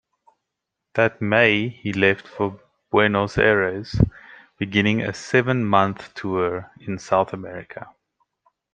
That 0.95 1.21
May 1.21 1.67
he 1.67 1.93
left 1.93 2.27
for 2.27 2.59
Buenos 2.89 3.37
Aires, 3.37 4.01
beginning 4.57 5.01
a 5.01 5.13
seven-month 5.13 6.15
tour 6.15 6.71
in 6.79 6.97
South 6.97 7.33
America. 7.33 7.87